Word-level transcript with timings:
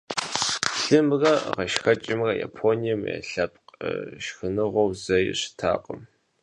Лымрэ 0.83 1.33
гъэшхэкӀымрэ 1.55 2.33
Японием 2.47 3.01
я 3.15 3.17
лъэпкъ 3.29 3.87
шхыныгъуэу 4.23 4.89
зэи 5.03 5.27
щытакъым. 5.39 6.01